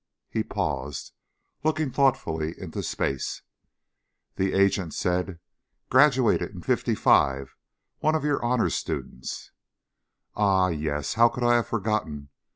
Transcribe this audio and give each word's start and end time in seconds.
He 0.31 0.41
paused, 0.41 1.11
looking 1.63 1.91
thoughtfully 1.91 2.59
into 2.59 2.81
space. 2.81 3.43
The 4.35 4.53
agent 4.55 4.95
said, 4.95 5.39
"Graduated 5.91 6.49
in 6.55 6.63
'55. 6.63 7.55
One 7.99 8.15
of 8.15 8.23
your 8.23 8.43
honor 8.43 8.71
students." 8.71 9.51
"Ah, 10.35 10.69
yes, 10.69 11.13
how 11.13 11.29
could 11.29 11.43
I 11.43 11.57
have 11.57 11.67
forgotten?" 11.67 12.29